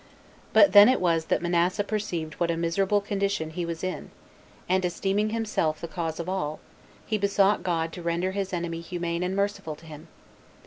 [0.51, 4.09] But then it was that Manasseh perceived what a miserable condition he was in,
[4.67, 6.59] and esteeming himself the cause of all,
[7.05, 10.07] he besought God to render his enemy humane and merciful to him.